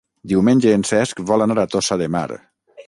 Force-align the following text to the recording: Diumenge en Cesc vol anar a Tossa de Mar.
Diumenge 0.29 0.71
en 0.77 0.85
Cesc 0.93 1.23
vol 1.33 1.47
anar 1.49 1.59
a 1.67 1.71
Tossa 1.77 2.01
de 2.05 2.11
Mar. 2.19 2.27